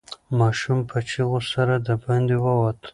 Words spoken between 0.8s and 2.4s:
په چیغو سره د باندې